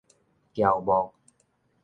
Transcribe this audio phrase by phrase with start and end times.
[0.55, 1.13] 喬木